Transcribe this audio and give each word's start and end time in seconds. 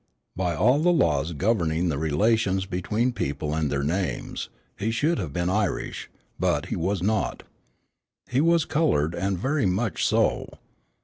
By 0.35 0.55
all 0.55 0.79
the 0.79 0.91
laws 0.91 1.31
governing 1.33 1.89
the 1.89 1.99
relations 1.99 2.65
between 2.65 3.11
people 3.11 3.53
and 3.53 3.69
their 3.71 3.83
names, 3.83 4.49
he 4.75 4.89
should 4.89 5.19
have 5.19 5.31
been 5.31 5.47
Irish 5.47 6.09
but 6.39 6.65
he 6.69 6.75
was 6.75 7.03
not. 7.03 7.43
He 8.27 8.41
was 8.41 8.65
colored, 8.65 9.13
and 9.13 9.37
very 9.37 9.67
much 9.67 10.03
so. 10.03 10.57